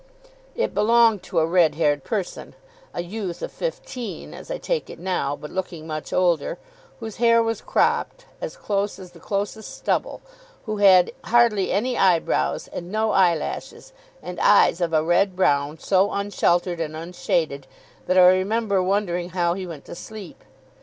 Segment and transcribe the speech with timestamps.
[0.55, 2.55] It belonged to a red haired person
[2.91, 6.57] a youth of fifteen, as I take it now, but looking much older
[6.99, 10.21] whose hair was cropped as close as the closest stubble;
[10.65, 13.93] who had hardly any eyebrows, and no eyelashes,
[14.23, 17.67] and eyes of a red brown, so unsheltered and unshaded,
[18.07, 20.43] that I remember wondering how he went to sleep.